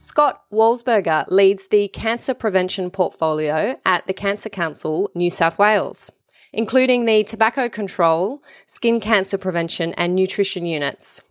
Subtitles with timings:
[0.00, 6.12] Scott Walsberger leads the cancer prevention portfolio at the Cancer Council, New South Wales,
[6.52, 11.24] including the tobacco control, skin cancer prevention, and nutrition units.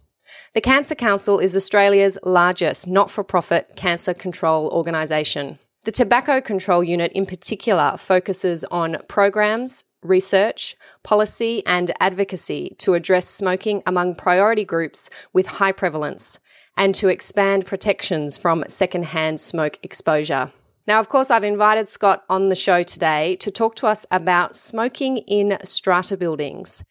[0.54, 5.60] The Cancer Council is Australia's largest not for profit cancer control organisation.
[5.86, 13.28] The Tobacco Control Unit in particular focuses on programs, research, policy, and advocacy to address
[13.28, 16.40] smoking among priority groups with high prevalence
[16.76, 20.52] and to expand protections from secondhand smoke exposure.
[20.88, 24.56] Now, of course, I've invited Scott on the show today to talk to us about
[24.56, 26.84] smoking in strata buildings.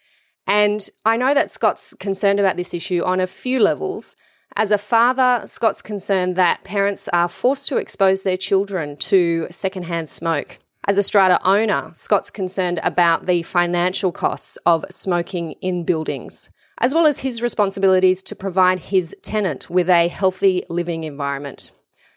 [0.46, 4.14] And I know that Scott's concerned about this issue on a few levels.
[4.54, 10.08] As a father, Scott's concerned that parents are forced to expose their children to secondhand
[10.08, 10.58] smoke.
[10.88, 16.48] As a strata owner, Scott's concerned about the financial costs of smoking in buildings
[16.78, 21.70] as well as his responsibilities to provide his tenant with a healthy living environment.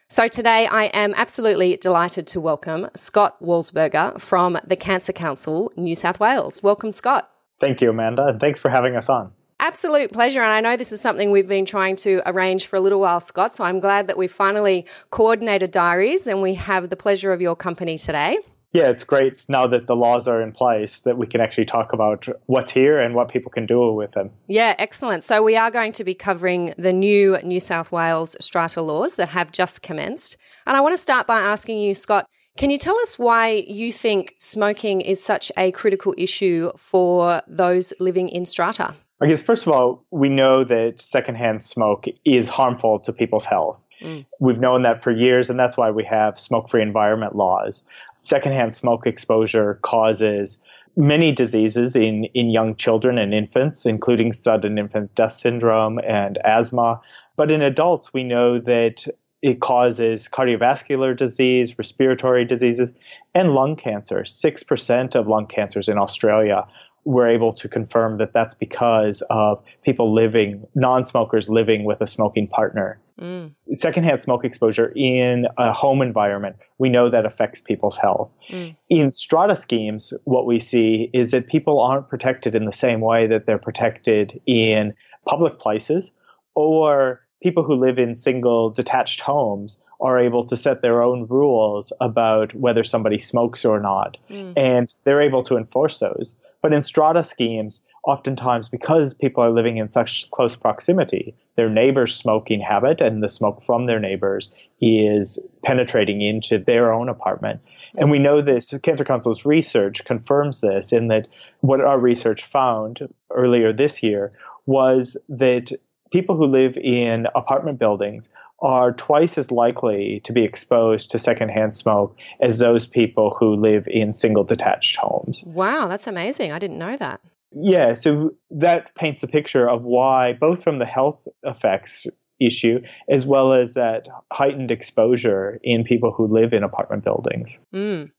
[0.10, 5.96] So today I am absolutely delighted to welcome Scott Walsberger from the Cancer Council, New
[5.96, 6.64] South Wales.
[6.64, 7.30] Welcome, Scott.
[7.62, 9.32] Thank you, Amanda, and thanks for having us on.
[9.62, 10.42] Absolute pleasure.
[10.42, 13.20] And I know this is something we've been trying to arrange for a little while,
[13.20, 13.54] Scott.
[13.54, 17.56] So I'm glad that we've finally coordinated diaries and we have the pleasure of your
[17.56, 18.40] company today
[18.72, 21.92] yeah, it's great now that the laws are in place that we can actually talk
[21.92, 24.30] about what's here and what people can do with them.
[24.48, 25.24] Yeah, excellent.
[25.24, 29.30] So we are going to be covering the new New South Wales strata laws that
[29.30, 30.38] have just commenced.
[30.68, 33.92] And I want to start by asking you, Scott, can you tell us why you
[33.92, 38.94] think smoking is such a critical issue for those living in strata?
[39.22, 43.78] I guess, first of all, we know that secondhand smoke is harmful to people's health.
[44.02, 44.26] Mm.
[44.40, 47.84] We've known that for years, and that's why we have smoke free environment laws.
[48.16, 50.60] Secondhand smoke exposure causes
[50.96, 57.00] many diseases in, in young children and infants, including sudden infant death syndrome and asthma.
[57.36, 59.06] But in adults, we know that
[59.42, 62.92] it causes cardiovascular disease, respiratory diseases,
[63.34, 64.24] and lung cancer.
[64.24, 66.68] 6% of lung cancers in Australia
[67.10, 72.06] we're able to confirm that that's because of people living, non smokers living with a
[72.06, 73.00] smoking partner.
[73.20, 73.56] Mm.
[73.74, 78.30] Secondhand smoke exposure in a home environment, we know that affects people's health.
[78.52, 78.76] Mm.
[78.92, 83.26] In strata schemes, what we see is that people aren't protected in the same way
[83.26, 84.94] that they're protected in
[85.28, 86.12] public places,
[86.54, 91.92] or people who live in single detached homes are able to set their own rules
[92.00, 94.54] about whether somebody smokes or not, mm.
[94.56, 96.36] and they're able to enforce those.
[96.62, 102.16] But in strata schemes, oftentimes because people are living in such close proximity, their neighbor's
[102.16, 107.62] smoking habit and the smoke from their neighbors is penetrating into their own apartment.
[107.98, 111.28] And we know this, Cancer Council's research confirms this in that
[111.62, 114.32] what our research found earlier this year
[114.66, 115.72] was that
[116.12, 118.30] people who live in apartment buildings
[118.62, 123.88] are twice as likely to be exposed to secondhand smoke as those people who live
[123.88, 125.44] in single detached homes.
[125.46, 126.52] Wow, that's amazing.
[126.52, 127.22] I didn't know that.
[127.52, 132.06] Yeah, so that paints a picture of why, both from the health effects
[132.40, 137.60] issue as well as that heightened exposure in people who live in apartment buildings.
[137.74, 138.12] Mm.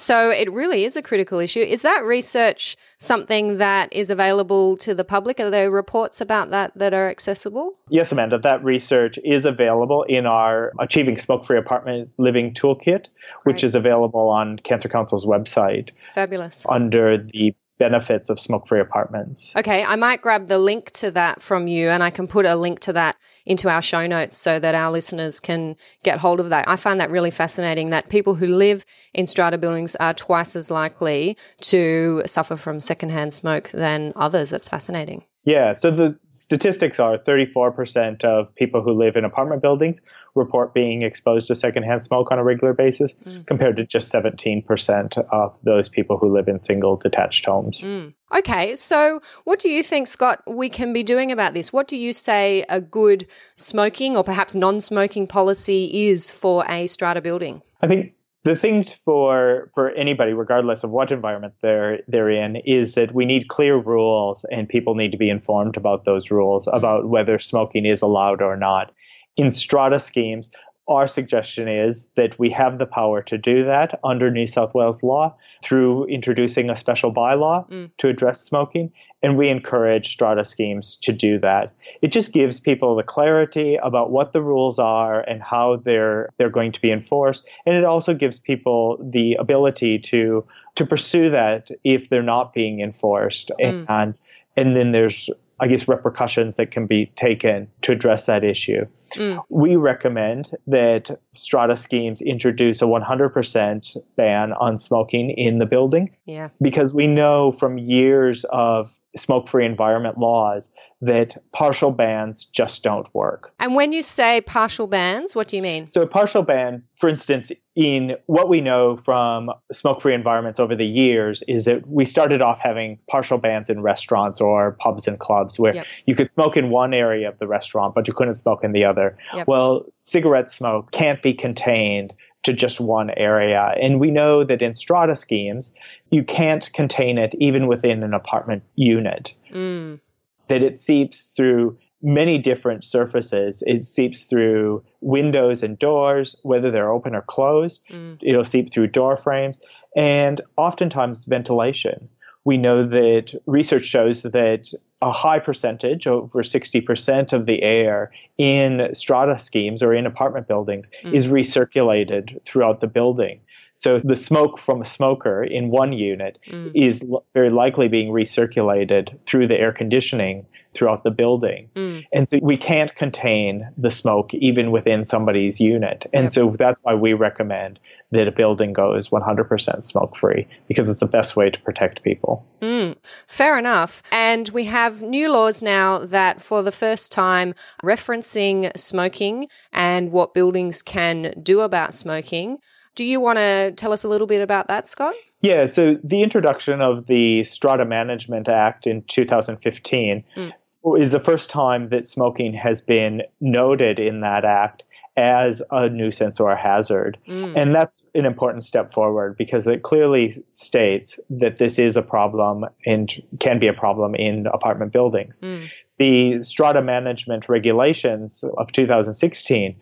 [0.00, 1.58] So it really is a critical issue.
[1.58, 5.40] Is that research something that is available to the public?
[5.40, 7.72] Are there reports about that that are accessible?
[7.90, 13.06] Yes, Amanda, that research is available in our Achieving Smoke Free Apartment Living Toolkit,
[13.42, 15.90] which is available on Cancer Council's website.
[16.14, 16.64] Fabulous.
[16.68, 19.52] Under the benefits of smoke free apartments.
[19.56, 22.56] Okay, I might grab the link to that from you and I can put a
[22.56, 23.16] link to that
[23.46, 26.68] into our show notes so that our listeners can get hold of that.
[26.68, 28.84] I find that really fascinating that people who live
[29.14, 34.50] in strata buildings are twice as likely to suffer from secondhand smoke than others.
[34.50, 35.24] That's fascinating.
[35.48, 39.98] Yeah, so the statistics are 34% of people who live in apartment buildings
[40.34, 43.46] report being exposed to secondhand smoke on a regular basis, mm.
[43.46, 47.80] compared to just 17% of those people who live in single detached homes.
[47.80, 48.12] Mm.
[48.36, 51.72] Okay, so what do you think, Scott, we can be doing about this?
[51.72, 56.86] What do you say a good smoking or perhaps non smoking policy is for a
[56.88, 57.62] strata building?
[57.80, 58.12] I think
[58.44, 63.24] the thing for for anybody, regardless of what environment they're they're in, is that we
[63.24, 67.84] need clear rules, and people need to be informed about those rules, about whether smoking
[67.84, 68.92] is allowed or not.
[69.36, 70.50] In strata schemes,
[70.88, 75.02] our suggestion is that we have the power to do that under New South Wales
[75.02, 77.90] law through introducing a special bylaw mm.
[77.98, 78.90] to address smoking.
[79.22, 81.74] And we encourage strata schemes to do that.
[82.02, 86.50] It just gives people the clarity about what the rules are and how they're they're
[86.50, 87.44] going to be enforced.
[87.66, 90.44] And it also gives people the ability to
[90.76, 93.50] to pursue that if they're not being enforced.
[93.60, 93.86] Mm.
[93.88, 94.14] And
[94.56, 95.30] and then there's
[95.60, 98.86] I guess, repercussions that can be taken to address that issue.
[99.14, 99.42] Mm.
[99.48, 106.14] We recommend that strata schemes introduce a 100% ban on smoking in the building.
[106.26, 106.50] Yeah.
[106.62, 110.70] Because we know from years of smoke free environment laws
[111.00, 113.52] that partial bans just don't work.
[113.60, 115.90] And when you say partial bans, what do you mean?
[115.92, 120.74] So, a partial ban, for instance, in what we know from smoke free environments over
[120.74, 125.20] the years, is that we started off having partial bans in restaurants or pubs and
[125.20, 125.86] clubs where yep.
[126.06, 128.84] you could smoke in one area of the restaurant, but you couldn't smoke in the
[128.84, 129.16] other.
[129.34, 129.46] Yep.
[129.46, 132.14] Well, cigarette smoke can't be contained
[132.48, 133.74] to just one area.
[133.80, 135.70] And we know that in strata schemes,
[136.10, 139.34] you can't contain it even within an apartment unit.
[139.52, 140.00] Mm.
[140.48, 143.62] That it seeps through many different surfaces.
[143.66, 147.82] It seeps through windows and doors, whether they're open or closed.
[147.90, 148.18] Mm.
[148.22, 149.60] It'll seep through door frames
[149.94, 152.08] and oftentimes ventilation.
[152.44, 158.90] We know that research shows that a high percentage, over 60% of the air in
[158.94, 161.14] strata schemes or in apartment buildings mm.
[161.14, 163.40] is recirculated throughout the building.
[163.76, 166.72] So the smoke from a smoker in one unit mm.
[166.74, 171.70] is l- very likely being recirculated through the air conditioning throughout the building.
[171.76, 172.04] Mm.
[172.12, 176.06] And so we can't contain the smoke even within somebody's unit.
[176.12, 176.32] And yep.
[176.32, 177.78] so that's why we recommend
[178.10, 182.46] that a building goes 100% smoke free because it's the best way to protect people.
[182.62, 182.96] Mm,
[183.26, 184.02] fair enough.
[184.10, 190.34] And we have new laws now that, for the first time, referencing smoking and what
[190.34, 192.58] buildings can do about smoking.
[192.94, 195.14] Do you want to tell us a little bit about that, Scott?
[195.40, 200.52] Yeah, so the introduction of the Strata Management Act in 2015 mm.
[200.98, 204.82] is the first time that smoking has been noted in that act
[205.18, 207.18] as a nuisance or a hazard.
[207.26, 207.56] Mm.
[207.56, 212.64] And that's an important step forward because it clearly states that this is a problem
[212.86, 213.10] and
[213.40, 215.40] can be a problem in apartment buildings.
[215.40, 215.68] Mm.
[215.98, 219.74] The strata management regulations of 2016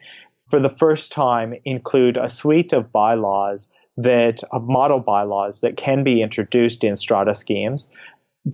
[0.49, 3.69] for the first time include a suite of bylaws
[3.99, 7.91] that of model bylaws that can be introduced in strata schemes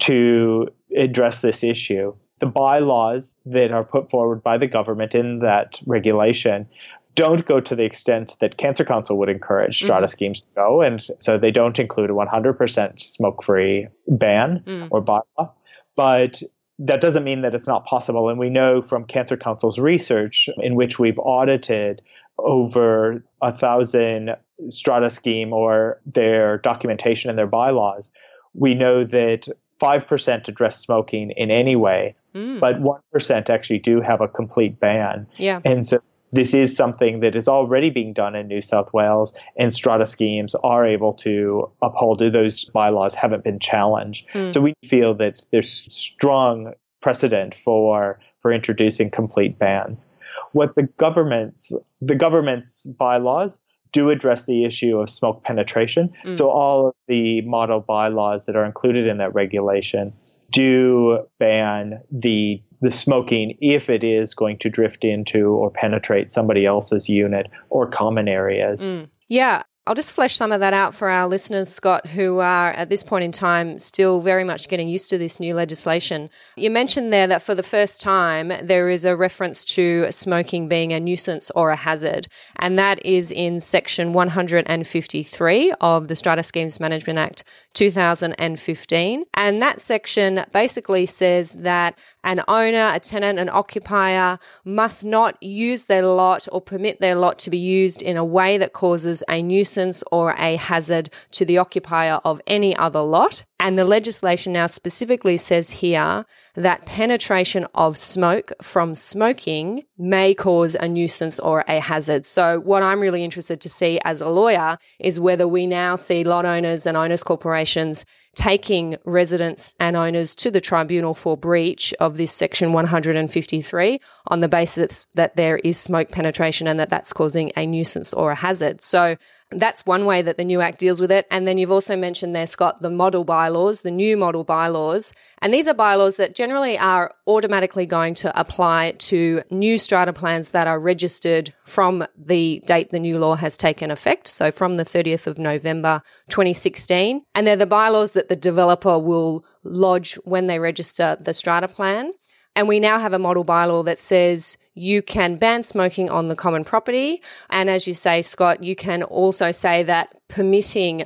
[0.01, 2.13] to address this issue
[2.43, 6.67] the bylaws that are put forward by the government in that regulation
[7.15, 9.87] don't go to the extent that Cancer Council would encourage mm-hmm.
[9.87, 10.11] strata mm-hmm.
[10.11, 10.83] schemes to go.
[10.83, 14.89] And so they don't include a 100% smoke free ban mm.
[14.91, 15.53] or bylaw.
[15.95, 16.43] But
[16.81, 18.29] that doesn't mean that it's not possible.
[18.29, 22.03] And we know from Cancer Council's research, in which we've audited
[22.39, 24.35] over a thousand
[24.71, 28.11] strata scheme or their documentation and their bylaws,
[28.53, 29.47] we know that
[29.81, 32.61] 5% address smoking in any way, mm.
[32.61, 35.27] but 1% actually do have a complete ban.
[35.39, 35.61] Yeah.
[35.65, 36.01] And so
[36.33, 40.55] this is something that is already being done in New South Wales, and strata schemes
[40.65, 44.27] are able to uphold those bylaws haven't been challenged.
[44.35, 44.53] Mm.
[44.53, 50.07] So we feel that there's strong precedent for for introducing complete bans.
[50.53, 53.53] What the government's the government's bylaws
[53.93, 56.11] do address the issue of smoke penetration.
[56.25, 56.39] Mm.
[56.39, 60.15] So all of the model bylaws that are included in that regulation
[60.53, 66.67] do ban the the smoking if it is going to drift into or penetrate somebody
[66.67, 68.83] else's unit or common areas.
[68.83, 69.09] Mm.
[69.29, 72.89] Yeah, I'll just flesh some of that out for our listeners, Scott, who are at
[72.89, 76.31] this point in time still very much getting used to this new legislation.
[76.57, 80.93] You mentioned there that for the first time, there is a reference to smoking being
[80.93, 82.29] a nuisance or a hazard,
[82.61, 87.43] and that is in section 153 of the Strata Schemes Management Act
[87.75, 89.25] 2015.
[89.35, 95.87] And that section basically says that an owner, a tenant, an occupier must not use
[95.87, 99.43] their lot or permit their lot to be used in a way that causes a
[99.43, 103.45] nuisance or a hazard to the occupier of any other lot.
[103.63, 106.27] And the legislation now specifically says here
[106.57, 112.27] that penetration of smoke from smoking may cause a nuisance or a hazard.
[112.27, 116.25] So what I'm really interested to see as a lawyer is whether we now see
[116.25, 118.05] lot owners and owners corporations
[118.35, 124.49] taking residents and owners to the tribunal for breach of this section 153 on the
[124.49, 128.81] basis that there is smoke penetration and that that's causing a nuisance or a hazard.
[128.81, 129.17] So
[129.55, 131.27] that's one way that the new act deals with it.
[131.31, 135.13] And then you've also mentioned there, Scott, the model bylaws, the new model bylaws.
[135.41, 140.51] And these are bylaws that generally are automatically going to apply to new strata plans
[140.51, 144.29] that are registered from the date the new law has taken effect.
[144.29, 147.23] So from the 30th of November 2016.
[147.35, 152.13] And they're the bylaws that the developer will lodge when they register the strata plan.
[152.55, 156.37] And we now have a model bylaw that says you can ban smoking on the
[156.37, 157.23] common property.
[157.51, 161.05] And as you say, Scott, you can also say that permitting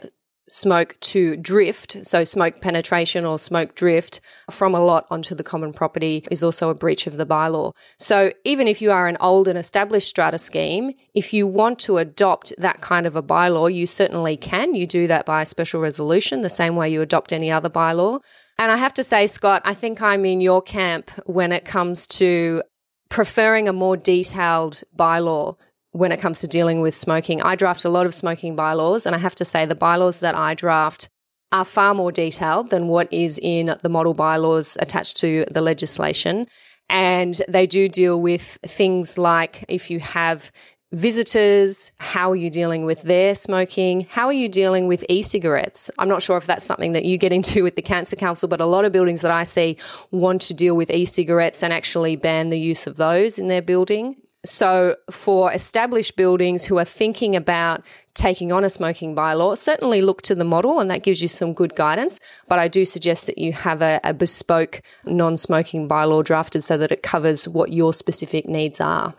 [0.48, 5.72] smoke to drift, so smoke penetration or smoke drift from a lot onto the common
[5.72, 7.72] property is also a breach of the bylaw.
[7.98, 11.98] So even if you are an old and established strata scheme, if you want to
[11.98, 14.74] adopt that kind of a bylaw, you certainly can.
[14.74, 18.20] You do that by special resolution, the same way you adopt any other bylaw.
[18.58, 22.06] And I have to say, Scott, I think I'm in your camp when it comes
[22.08, 22.62] to
[23.08, 25.56] preferring a more detailed bylaw
[25.92, 27.42] when it comes to dealing with smoking.
[27.42, 30.34] I draft a lot of smoking bylaws, and I have to say the bylaws that
[30.34, 31.08] I draft
[31.52, 36.46] are far more detailed than what is in the model bylaws attached to the legislation.
[36.88, 40.52] And they do deal with things like if you have
[40.92, 41.92] visitors?
[41.98, 44.06] How are you dealing with their smoking?
[44.10, 45.90] How are you dealing with e cigarettes?
[45.98, 48.60] I'm not sure if that's something that you get into with the Cancer Council, but
[48.60, 49.76] a lot of buildings that I see
[50.10, 53.62] want to deal with e cigarettes and actually ban the use of those in their
[53.62, 54.16] building.
[54.44, 57.82] So, for established buildings who are thinking about
[58.14, 61.52] taking on a smoking bylaw, certainly look to the model and that gives you some
[61.52, 62.20] good guidance.
[62.46, 66.78] But I do suggest that you have a, a bespoke non smoking bylaw drafted so
[66.78, 69.14] that it covers what your specific needs are.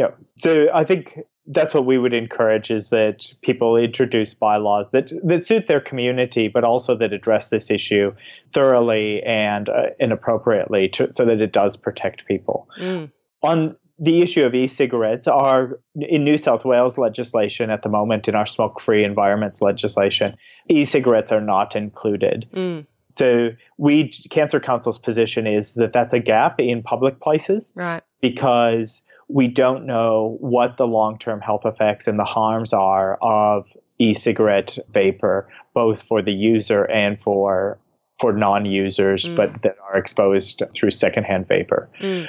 [0.00, 0.12] Yeah.
[0.38, 5.46] So I think that's what we would encourage is that people introduce bylaws that that
[5.46, 8.14] suit their community, but also that address this issue
[8.54, 12.66] thoroughly and uh, and appropriately, to, so that it does protect people.
[12.80, 13.10] Mm.
[13.42, 18.34] On the issue of e-cigarettes, are in New South Wales legislation at the moment in
[18.34, 20.36] our smoke-free environments legislation,
[20.70, 22.48] e-cigarettes are not included.
[22.54, 22.86] Mm.
[23.18, 28.02] So we Cancer Council's position is that that's a gap in public places, right?
[28.22, 29.02] Because
[29.32, 33.66] we don't know what the long term health effects and the harms are of
[33.98, 37.78] e cigarette vapor, both for the user and for
[38.20, 39.36] for non users, mm.
[39.36, 41.88] but that are exposed through secondhand vapor.
[42.00, 42.26] Mm.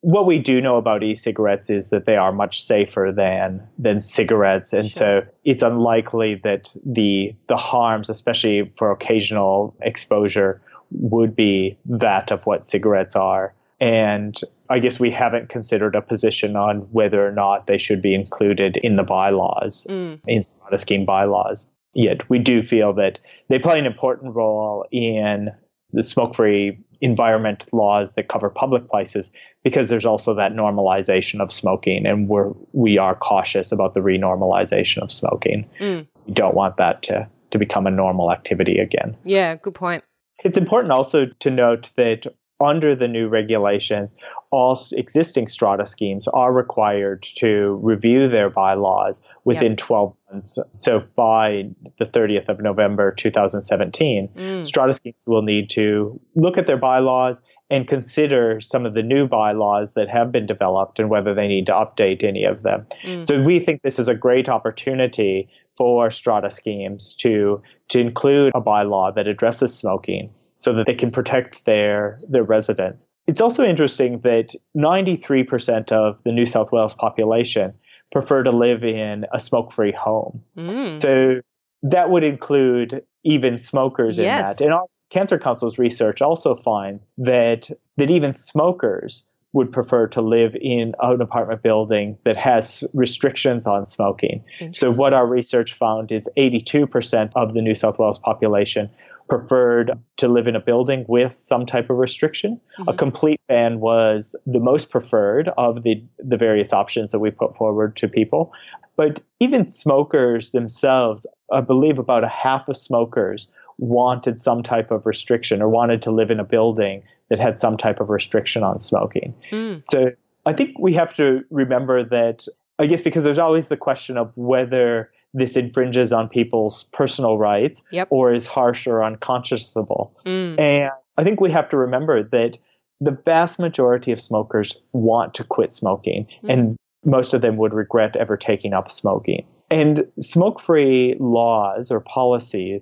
[0.00, 4.72] What we do know about e-cigarettes is that they are much safer than than cigarettes,
[4.74, 5.22] and sure.
[5.22, 12.44] so it's unlikely that the the harms, especially for occasional exposure, would be that of
[12.44, 13.54] what cigarettes are.
[13.80, 14.38] And
[14.70, 18.78] I guess we haven't considered a position on whether or not they should be included
[18.78, 20.20] in the bylaws, mm.
[20.26, 21.68] in strata scheme bylaws.
[21.94, 25.50] Yet we do feel that they play an important role in
[25.92, 29.30] the smoke free environment laws that cover public places
[29.62, 35.02] because there's also that normalization of smoking and we're we are cautious about the renormalization
[35.02, 35.68] of smoking.
[35.78, 36.06] Mm.
[36.26, 39.16] We don't want that to to become a normal activity again.
[39.24, 40.02] Yeah, good point.
[40.44, 42.26] It's important also to note that
[42.60, 44.10] under the new regulations,
[44.50, 49.78] all existing strata schemes are required to review their bylaws within yep.
[49.78, 50.58] 12 months.
[50.74, 54.66] So by the 30th of November 2017, mm.
[54.66, 59.26] strata schemes will need to look at their bylaws and consider some of the new
[59.26, 62.86] bylaws that have been developed and whether they need to update any of them.
[63.04, 63.26] Mm.
[63.26, 68.60] So we think this is a great opportunity for strata schemes to to include a
[68.60, 70.30] bylaw that addresses smoking
[70.64, 73.04] so that they can protect their their residents.
[73.26, 77.74] It's also interesting that 93% of the New South Wales population
[78.12, 80.42] prefer to live in a smoke-free home.
[80.56, 81.00] Mm.
[81.00, 81.40] So
[81.82, 84.40] that would include even smokers yes.
[84.40, 84.60] in that.
[84.62, 90.56] And our Cancer Council's research also finds that that even smokers would prefer to live
[90.60, 94.42] in an apartment building that has restrictions on smoking.
[94.72, 98.90] So what our research found is 82% of the New South Wales population
[99.28, 102.60] preferred to live in a building with some type of restriction.
[102.78, 102.88] Mm-hmm.
[102.88, 107.56] A complete ban was the most preferred of the, the various options that we put
[107.56, 108.52] forward to people.
[108.96, 115.04] But even smokers themselves, I believe about a half of smokers wanted some type of
[115.04, 118.78] restriction or wanted to live in a building that had some type of restriction on
[118.78, 119.34] smoking.
[119.50, 119.82] Mm.
[119.90, 120.12] So
[120.46, 122.46] I think we have to remember that,
[122.78, 127.82] I guess, because there's always the question of whether this infringes on people's personal rights
[127.90, 128.08] yep.
[128.10, 130.14] or is harsh or unconscionable.
[130.24, 130.58] Mm.
[130.58, 132.56] And I think we have to remember that
[133.00, 136.52] the vast majority of smokers want to quit smoking, mm.
[136.52, 139.44] and most of them would regret ever taking up smoking.
[139.70, 142.80] And smoke free laws or policies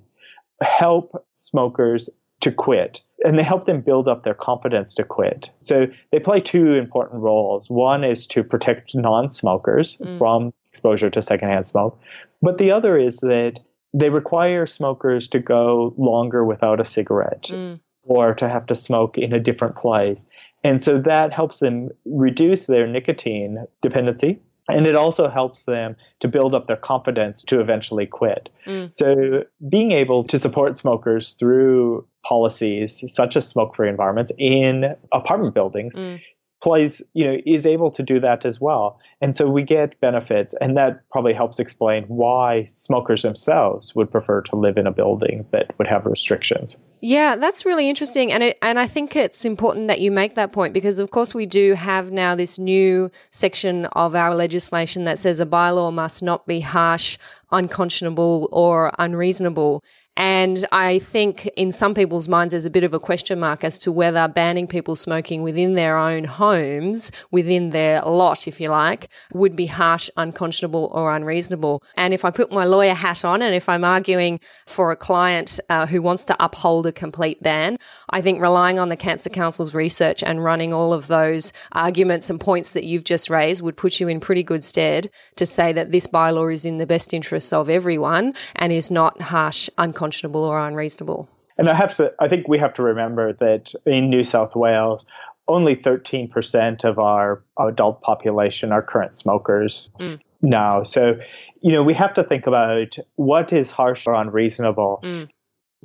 [0.60, 5.48] help smokers to quit and they help them build up their confidence to quit.
[5.60, 7.70] So they play two important roles.
[7.70, 10.18] One is to protect non smokers mm.
[10.18, 11.98] from exposure to secondhand smoke,
[12.42, 13.60] But the other is that
[13.94, 17.78] they require smokers to go longer without a cigarette mm.
[18.02, 20.26] or to have to smoke in a different place.
[20.64, 24.40] And so that helps them reduce their nicotine dependency.
[24.68, 28.48] And it also helps them to build up their confidence to eventually quit.
[28.64, 28.92] Mm.
[28.94, 35.54] So, being able to support smokers through policies such as smoke free environments in apartment
[35.54, 36.20] buildings mm
[36.62, 39.00] plays, you know, is able to do that as well.
[39.20, 44.42] And so we get benefits, and that probably helps explain why smokers themselves would prefer
[44.42, 46.76] to live in a building that would have restrictions.
[47.00, 50.52] Yeah, that's really interesting, and it, and I think it's important that you make that
[50.52, 55.18] point because, of course, we do have now this new section of our legislation that
[55.18, 57.18] says a bylaw must not be harsh,
[57.50, 59.82] unconscionable, or unreasonable.
[60.16, 63.78] And I think in some people's minds, there's a bit of a question mark as
[63.80, 69.08] to whether banning people smoking within their own homes, within their lot, if you like,
[69.32, 71.82] would be harsh, unconscionable, or unreasonable.
[71.96, 75.58] And if I put my lawyer hat on and if I'm arguing for a client
[75.70, 77.78] uh, who wants to uphold a complete ban,
[78.10, 82.38] I think relying on the Cancer Council's research and running all of those arguments and
[82.38, 85.90] points that you've just raised would put you in pretty good stead to say that
[85.90, 90.42] this bylaw is in the best interests of everyone and is not harsh, unconscionable unconscionable
[90.42, 91.28] or unreasonable.
[91.58, 95.06] And I have to, I think we have to remember that in New South Wales,
[95.48, 100.18] only 13% of our adult population are current smokers mm.
[100.40, 100.82] now.
[100.82, 101.18] So,
[101.60, 105.00] you know, we have to think about what is harsh or unreasonable.
[105.04, 105.28] Mm.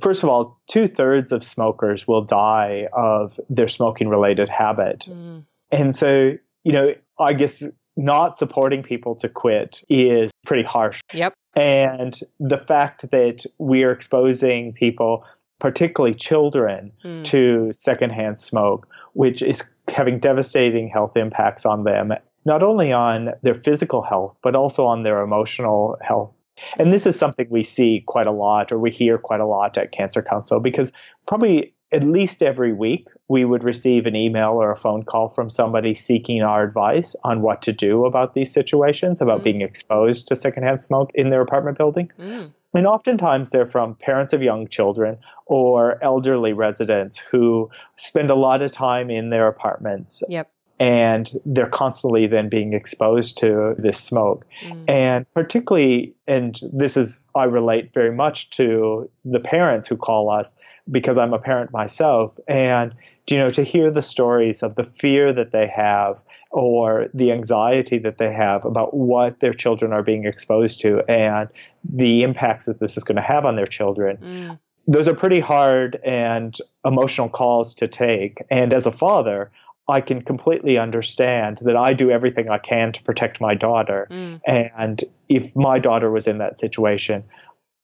[0.01, 5.03] First of all, two thirds of smokers will die of their smoking related habit.
[5.07, 5.45] Mm.
[5.71, 6.33] And so,
[6.63, 7.63] you know, I guess
[7.97, 11.01] not supporting people to quit is pretty harsh.
[11.13, 11.33] Yep.
[11.57, 15.25] And the fact that we are exposing people,
[15.59, 17.23] particularly children, mm.
[17.25, 22.13] to secondhand smoke, which is having devastating health impacts on them,
[22.45, 26.31] not only on their physical health, but also on their emotional health.
[26.77, 29.77] And this is something we see quite a lot, or we hear quite a lot
[29.77, 30.91] at Cancer Council, because
[31.27, 35.50] probably at least every week we would receive an email or a phone call from
[35.50, 39.46] somebody seeking our advice on what to do about these situations, about mm.
[39.46, 42.12] being exposed to secondhand smoke in their apartment building.
[42.20, 42.51] Mm.
[42.74, 48.61] And oftentimes they're from parents of young children or elderly residents who spend a lot
[48.61, 50.22] of time in their apartments.
[50.29, 54.46] Yep and they're constantly then being exposed to this smoke.
[54.64, 54.88] Mm.
[54.88, 60.53] And particularly, and this is, I relate very much to the parents who call us
[60.89, 62.33] because I'm a parent myself.
[62.47, 62.93] And,
[63.29, 66.17] you know, to hear the stories of the fear that they have
[66.51, 71.50] or the anxiety that they have about what their children are being exposed to and
[71.83, 74.17] the impacts that this is going to have on their children.
[74.17, 74.59] Mm.
[74.87, 78.41] Those are pretty hard and emotional calls to take.
[78.50, 79.51] And as a father,
[79.89, 84.07] I can completely understand that I do everything I can to protect my daughter.
[84.09, 84.41] Mm.
[84.45, 87.23] And if my daughter was in that situation,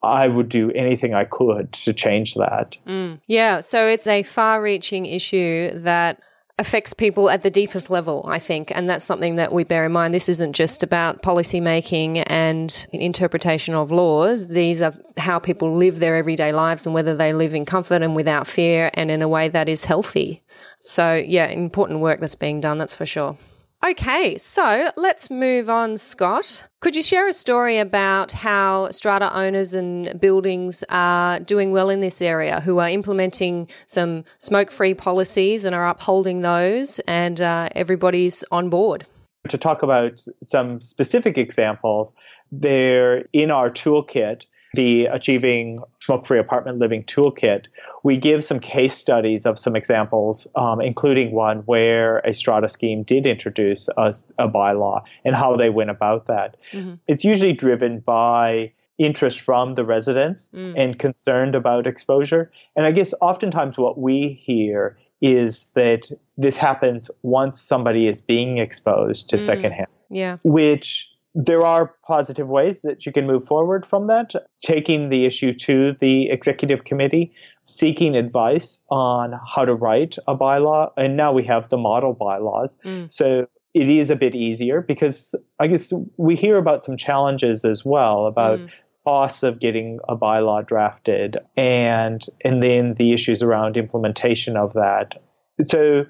[0.04, 2.76] I would do anything I could to change that.
[2.86, 3.20] Mm.
[3.26, 3.60] Yeah.
[3.60, 6.20] So it's a far reaching issue that
[6.58, 8.70] affects people at the deepest level, I think.
[8.72, 10.14] And that's something that we bear in mind.
[10.14, 14.46] This isn't just about policy making and interpretation of laws.
[14.48, 18.14] These are how people live their everyday lives and whether they live in comfort and
[18.14, 20.44] without fear and in a way that is healthy.
[20.84, 23.36] So, yeah, important work that's being done, that's for sure.
[23.84, 26.66] Okay, so let's move on, Scott.
[26.80, 32.00] Could you share a story about how strata owners and buildings are doing well in
[32.00, 37.68] this area, who are implementing some smoke free policies and are upholding those, and uh,
[37.74, 39.04] everybody's on board?
[39.50, 42.14] To talk about some specific examples,
[42.50, 47.66] they're in our toolkit the Achieving Smoke Free Apartment Living Toolkit,
[48.02, 53.02] we give some case studies of some examples, um, including one where a strata scheme
[53.02, 56.56] did introduce a, a bylaw and how they went about that.
[56.72, 56.94] Mm-hmm.
[57.08, 60.74] It's usually driven by interest from the residents mm.
[60.76, 62.50] and concerned about exposure.
[62.76, 68.58] And I guess oftentimes what we hear is that this happens once somebody is being
[68.58, 69.40] exposed to mm.
[69.40, 69.88] secondhand.
[70.10, 70.36] Yeah.
[70.44, 75.52] Which there are positive ways that you can move forward from that, taking the issue
[75.52, 77.32] to the executive committee,
[77.64, 80.92] seeking advice on how to write a bylaw.
[80.96, 82.76] And now we have the model bylaws.
[82.84, 83.12] Mm.
[83.12, 87.84] So it is a bit easier because I guess we hear about some challenges as
[87.84, 88.70] well about mm.
[89.04, 95.20] costs of getting a bylaw drafted and and then the issues around implementation of that.
[95.62, 96.04] So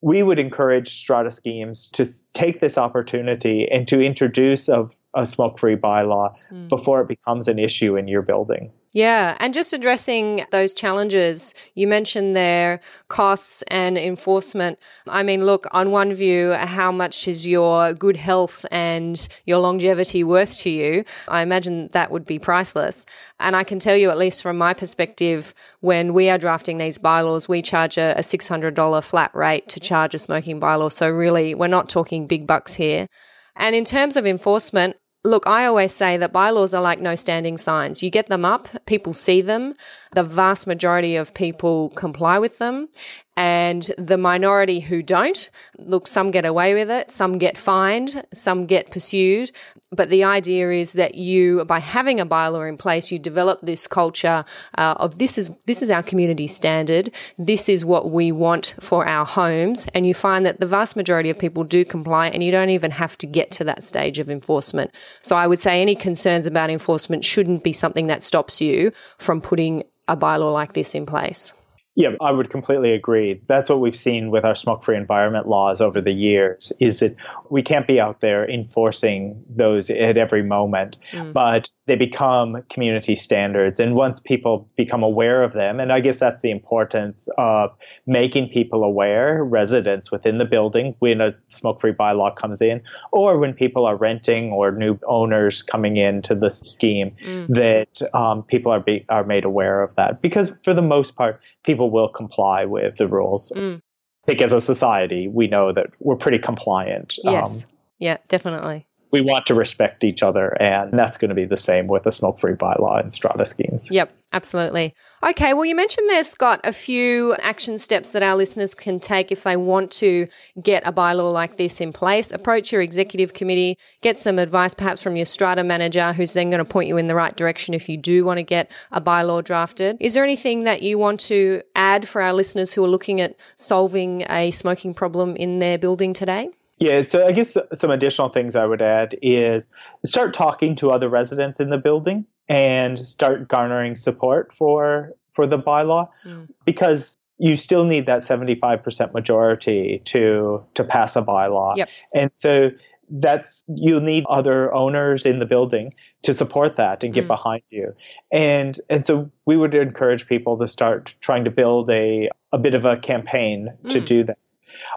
[0.00, 5.58] we would encourage strata schemes to take this opportunity and to introduce a a smoke
[5.58, 6.68] free bylaw mm.
[6.68, 8.70] before it becomes an issue in your building.
[8.96, 14.78] Yeah, and just addressing those challenges, you mentioned there costs and enforcement.
[15.06, 20.24] I mean, look, on one view, how much is your good health and your longevity
[20.24, 21.04] worth to you?
[21.28, 23.04] I imagine that would be priceless.
[23.38, 26.96] And I can tell you, at least from my perspective, when we are drafting these
[26.96, 30.90] bylaws, we charge a, a $600 flat rate to charge a smoking bylaw.
[30.90, 33.08] So really, we're not talking big bucks here.
[33.56, 37.58] And in terms of enforcement, Look, I always say that bylaws are like no standing
[37.58, 38.00] signs.
[38.00, 39.74] You get them up, people see them,
[40.16, 42.88] the vast majority of people comply with them,
[43.36, 48.64] and the minority who don't, look, some get away with it, some get fined, some
[48.64, 49.52] get pursued.
[49.92, 53.86] But the idea is that you, by having a bylaw in place, you develop this
[53.86, 54.46] culture
[54.78, 57.10] uh, of this is this is our community standard.
[57.36, 61.28] This is what we want for our homes, and you find that the vast majority
[61.28, 64.30] of people do comply, and you don't even have to get to that stage of
[64.30, 64.90] enforcement.
[65.22, 69.42] So I would say any concerns about enforcement shouldn't be something that stops you from
[69.42, 71.52] putting a bylaw like this in place.
[71.98, 73.40] Yeah, I would completely agree.
[73.46, 77.16] That's what we've seen with our smoke-free environment laws over the years is that
[77.48, 81.32] we can't be out there enforcing those at every moment, mm.
[81.32, 83.80] but they become community standards.
[83.80, 87.74] And once people become aware of them, and I guess that's the importance of
[88.06, 93.54] making people aware, residents within the building, when a smoke-free bylaw comes in, or when
[93.54, 97.46] people are renting or new owners coming into the scheme, mm.
[97.48, 100.20] that um, people are be, are made aware of that.
[100.20, 103.52] Because for the most part, people will comply with the rules.
[103.54, 103.76] Mm.
[103.76, 107.18] I think as a society, we know that we're pretty compliant.
[107.22, 107.62] Yes.
[107.62, 107.68] Um,
[107.98, 111.86] yeah, definitely we want to respect each other, and that's going to be the same
[111.86, 113.88] with the smoke free bylaw and strata schemes.
[113.90, 114.94] Yep, absolutely.
[115.24, 119.30] Okay, well, you mentioned there, Scott, a few action steps that our listeners can take
[119.30, 120.26] if they want to
[120.60, 122.32] get a bylaw like this in place.
[122.32, 126.58] Approach your executive committee, get some advice perhaps from your strata manager, who's then going
[126.58, 129.42] to point you in the right direction if you do want to get a bylaw
[129.42, 129.96] drafted.
[130.00, 133.36] Is there anything that you want to add for our listeners who are looking at
[133.56, 136.50] solving a smoking problem in their building today?
[136.78, 139.70] Yeah, so I guess some additional things I would add is
[140.04, 145.58] start talking to other residents in the building and start garnering support for for the
[145.58, 146.48] bylaw mm.
[146.64, 151.76] because you still need that 75% majority to to pass a bylaw.
[151.76, 151.88] Yep.
[152.14, 152.70] And so
[153.08, 157.28] that's you'll need other owners in the building to support that and get mm.
[157.28, 157.94] behind you.
[158.32, 162.74] And and so we would encourage people to start trying to build a a bit
[162.74, 164.06] of a campaign to mm.
[164.06, 164.38] do that.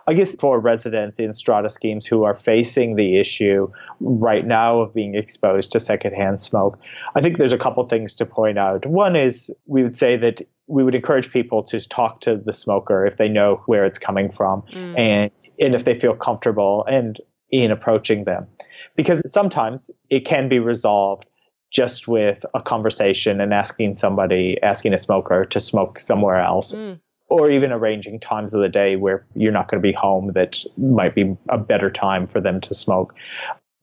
[0.07, 4.93] I guess for residents in strata schemes who are facing the issue right now of
[4.93, 6.79] being exposed to secondhand smoke,
[7.15, 8.85] I think there's a couple things to point out.
[8.85, 13.05] One is we would say that we would encourage people to talk to the smoker
[13.05, 14.97] if they know where it's coming from mm.
[14.97, 17.19] and and if they feel comfortable and
[17.51, 18.47] in approaching them.
[18.95, 21.25] Because sometimes it can be resolved
[21.71, 26.73] just with a conversation and asking somebody, asking a smoker to smoke somewhere else.
[26.73, 30.33] Mm or even arranging times of the day where you're not going to be home
[30.33, 33.13] that might be a better time for them to smoke.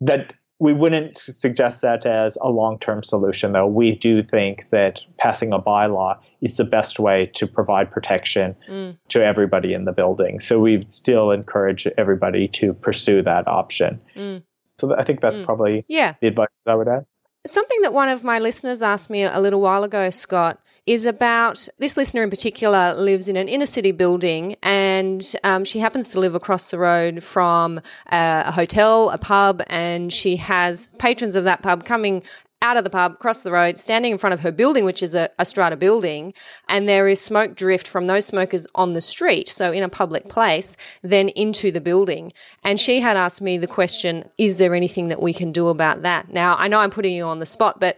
[0.00, 3.66] That we wouldn't suggest that as a long term solution, though.
[3.66, 8.96] We do think that passing a bylaw is the best way to provide protection mm.
[9.08, 10.40] to everybody in the building.
[10.40, 14.00] So we still encourage everybody to pursue that option.
[14.14, 14.42] Mm.
[14.78, 15.44] So I think that's mm.
[15.44, 16.14] probably yeah.
[16.20, 17.04] the advice I would add.
[17.46, 21.68] Something that one of my listeners asked me a little while ago, Scott, is about
[21.78, 26.20] this listener in particular lives in an inner city building and um, she happens to
[26.20, 27.78] live across the road from
[28.12, 32.22] a, a hotel, a pub, and she has patrons of that pub coming
[32.62, 35.14] out of the pub, across the road, standing in front of her building, which is
[35.14, 36.32] a, a, strata building,
[36.68, 40.28] and there is smoke drift from those smokers on the street, so in a public
[40.28, 42.32] place, then into the building.
[42.64, 46.02] And she had asked me the question, is there anything that we can do about
[46.02, 46.32] that?
[46.32, 47.96] Now, I know I'm putting you on the spot, but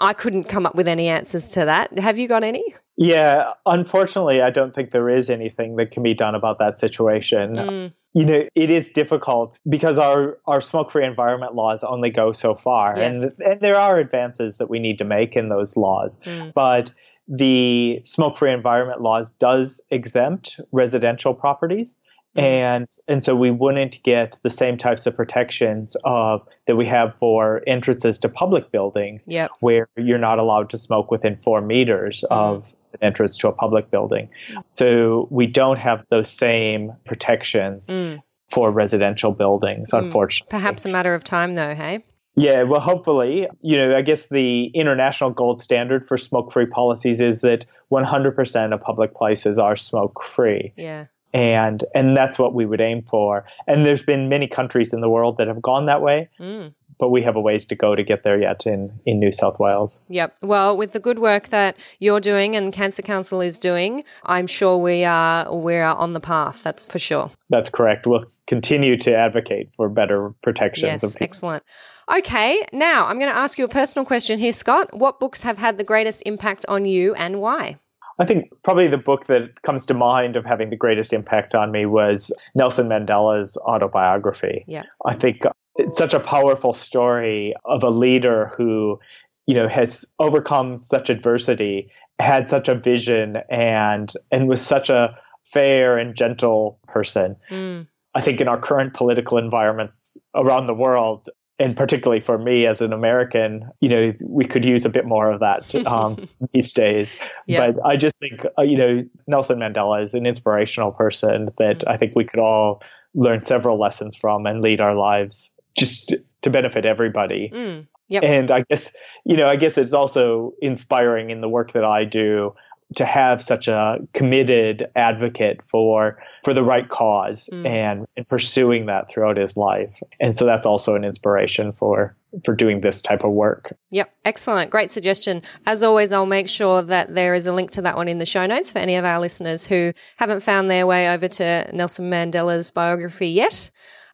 [0.00, 1.96] I couldn't come up with any answers to that.
[1.98, 2.74] Have you got any?
[2.96, 7.54] Yeah, unfortunately, I don't think there is anything that can be done about that situation.
[7.54, 7.92] Mm.
[8.14, 12.54] You know, it is difficult because our, our smoke free environment laws only go so
[12.54, 12.94] far.
[12.96, 13.22] Yes.
[13.22, 16.18] And, and there are advances that we need to make in those laws.
[16.26, 16.52] Mm.
[16.54, 16.90] But
[17.28, 21.96] the smoke free environment laws does exempt residential properties.
[22.36, 22.46] Mm-hmm.
[22.46, 27.12] and and so we wouldn't get the same types of protections of that we have
[27.18, 29.50] for entrances to public buildings yep.
[29.58, 32.36] where you're not allowed to smoke within four meters mm.
[32.36, 34.62] of an entrance to a public building mm.
[34.74, 38.22] so we don't have those same protections mm.
[38.48, 39.98] for residential buildings mm.
[39.98, 42.04] unfortunately perhaps a matter of time though hey
[42.36, 47.18] yeah, well, hopefully, you know, I guess the international gold standard for smoke free policies
[47.18, 50.72] is that 100% of public places are smoke free.
[50.76, 55.00] Yeah and and that's what we would aim for and there's been many countries in
[55.00, 56.72] the world that have gone that way mm.
[56.98, 59.58] but we have a ways to go to get there yet in, in New South
[59.58, 60.00] Wales.
[60.08, 60.36] Yep.
[60.42, 64.76] Well, with the good work that you're doing and Cancer Council is doing, I'm sure
[64.76, 66.62] we are we are on the path.
[66.62, 67.30] That's for sure.
[67.48, 68.06] That's correct.
[68.06, 71.02] We'll continue to advocate for better protections.
[71.02, 71.64] Yes, excellent.
[72.12, 74.94] Okay, now I'm going to ask you a personal question here, Scott.
[74.96, 77.78] What books have had the greatest impact on you and why?
[78.20, 81.72] I think probably the book that comes to mind of having the greatest impact on
[81.72, 84.62] me was Nelson Mandela's autobiography.
[84.68, 84.82] Yeah.
[85.06, 85.40] I think
[85.76, 89.00] it's such a powerful story of a leader who,
[89.46, 95.16] you know, has overcome such adversity, had such a vision and and was such a
[95.50, 97.36] fair and gentle person.
[97.50, 97.86] Mm.
[98.14, 101.26] I think in our current political environments around the world,
[101.60, 105.30] and particularly for me as an American, you know, we could use a bit more
[105.30, 107.14] of that um, these days.
[107.46, 107.70] Yeah.
[107.70, 111.98] But I just think, uh, you know, Nelson Mandela is an inspirational person that I
[111.98, 112.82] think we could all
[113.14, 117.50] learn several lessons from and lead our lives just to benefit everybody.
[117.52, 117.86] Mm.
[118.08, 118.22] Yep.
[118.24, 118.90] And I guess,
[119.24, 122.54] you know, I guess it's also inspiring in the work that I do
[122.96, 127.66] to have such a committed advocate for for the right cause mm.
[127.66, 129.90] and, and pursuing that throughout his life.
[130.18, 133.76] And so that's also an inspiration for for doing this type of work.
[133.90, 134.70] Yep, excellent.
[134.70, 135.42] Great suggestion.
[135.66, 138.26] As always, I'll make sure that there is a link to that one in the
[138.26, 142.10] show notes for any of our listeners who haven't found their way over to Nelson
[142.10, 143.70] Mandela's biography yet.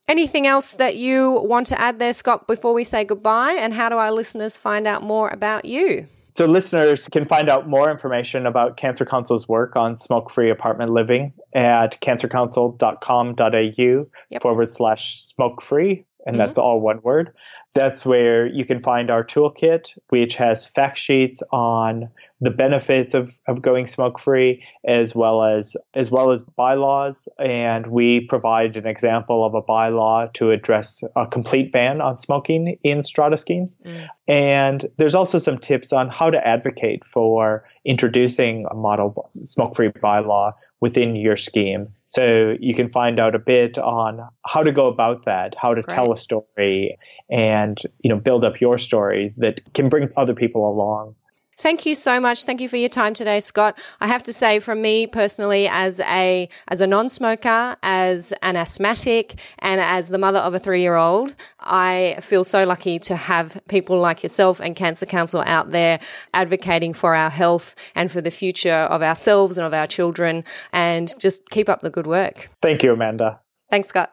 [0.08, 3.56] Anything else that you want to add there, Scott, before we say goodbye?
[3.58, 6.06] And how do our listeners find out more about you?
[6.36, 10.92] So, listeners can find out more information about Cancer Council's work on smoke free apartment
[10.92, 14.42] living at cancercouncil.com.au yep.
[14.42, 16.04] forward slash smoke free.
[16.26, 16.46] And mm-hmm.
[16.46, 17.32] that's all one word.
[17.74, 22.08] That's where you can find our toolkit, which has fact sheets on
[22.40, 27.86] the benefits of, of going smoke free as well as as well as bylaws and
[27.86, 33.02] we provide an example of a bylaw to address a complete ban on smoking in
[33.02, 34.06] strata schemes mm.
[34.28, 39.88] and there's also some tips on how to advocate for introducing a model smoke free
[39.88, 40.52] bylaw
[40.86, 45.24] within your scheme so you can find out a bit on how to go about
[45.24, 45.94] that how to Great.
[45.94, 46.96] tell a story
[47.28, 51.16] and you know build up your story that can bring other people along
[51.58, 52.44] Thank you so much.
[52.44, 53.78] Thank you for your time today, Scott.
[54.00, 59.40] I have to say from me personally as a as a non-smoker, as an asthmatic
[59.60, 64.22] and as the mother of a 3-year-old, I feel so lucky to have people like
[64.22, 65.98] yourself and Cancer Council out there
[66.34, 71.18] advocating for our health and for the future of ourselves and of our children and
[71.18, 72.48] just keep up the good work.
[72.62, 73.40] Thank you, Amanda.
[73.70, 74.12] Thanks, Scott.